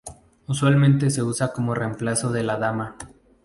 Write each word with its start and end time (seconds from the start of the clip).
Usualmente 0.47 1.11
se 1.11 1.21
usa 1.21 1.53
como 1.53 1.75
reemplazo 1.75 2.31
de 2.31 2.41
la 2.41 2.57
Dama. 2.57 2.97